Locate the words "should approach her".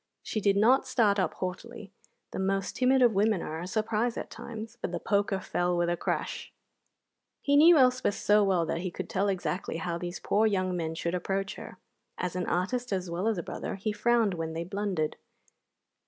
10.95-11.77